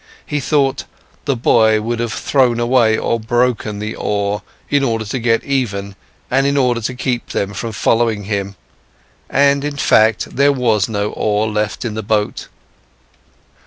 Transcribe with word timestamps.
He 0.25 0.39
thought, 0.39 0.85
the 1.25 1.35
boy 1.35 1.79
would 1.79 1.99
have 1.99 2.11
thrown 2.11 2.59
away 2.59 2.97
or 2.97 3.19
broken 3.19 3.77
the 3.77 3.95
oar 3.95 4.41
in 4.67 4.83
order 4.83 5.05
to 5.05 5.19
get 5.19 5.43
even 5.43 5.95
and 6.31 6.47
in 6.47 6.57
order 6.57 6.81
to 6.81 6.95
keep 6.95 7.29
them 7.29 7.53
from 7.53 7.71
following 7.73 8.23
him. 8.23 8.55
And 9.29 9.63
in 9.63 9.77
fact, 9.77 10.35
there 10.35 10.51
was 10.53 10.89
no 10.89 11.11
oar 11.11 11.47
left 11.47 11.85
in 11.85 11.93
the 11.93 12.01
boat. 12.01 12.47